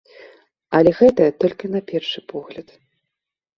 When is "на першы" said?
1.75-2.19